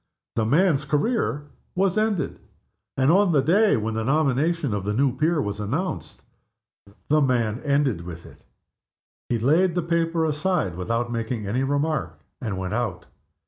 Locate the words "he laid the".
9.29-9.81